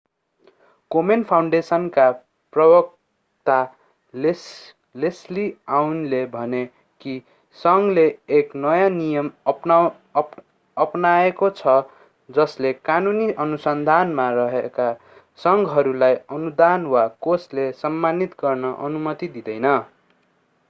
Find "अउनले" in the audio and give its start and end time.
5.79-6.21